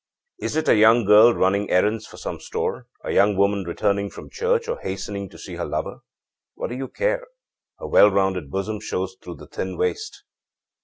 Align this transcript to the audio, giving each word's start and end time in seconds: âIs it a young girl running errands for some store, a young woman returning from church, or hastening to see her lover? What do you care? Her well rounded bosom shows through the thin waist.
âIs 0.41 0.55
it 0.57 0.67
a 0.67 0.75
young 0.75 1.05
girl 1.05 1.31
running 1.31 1.69
errands 1.69 2.07
for 2.07 2.17
some 2.17 2.39
store, 2.39 2.87
a 3.03 3.11
young 3.11 3.37
woman 3.37 3.63
returning 3.65 4.09
from 4.09 4.31
church, 4.31 4.67
or 4.67 4.79
hastening 4.79 5.29
to 5.29 5.37
see 5.37 5.57
her 5.57 5.63
lover? 5.63 5.99
What 6.55 6.71
do 6.71 6.75
you 6.75 6.87
care? 6.87 7.27
Her 7.77 7.85
well 7.87 8.09
rounded 8.09 8.49
bosom 8.49 8.79
shows 8.79 9.15
through 9.21 9.35
the 9.35 9.45
thin 9.45 9.77
waist. 9.77 10.23